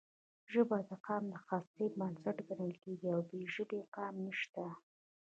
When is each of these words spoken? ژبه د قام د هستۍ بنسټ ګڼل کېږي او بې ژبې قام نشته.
ژبه 0.51 0.77
د 0.89 0.91
قام 1.05 1.23
د 1.33 1.35
هستۍ 1.47 1.87
بنسټ 1.99 2.37
ګڼل 2.47 2.71
کېږي 2.81 3.07
او 3.15 3.21
بې 3.29 3.41
ژبې 3.53 3.81
قام 3.95 4.15
نشته. 4.25 4.65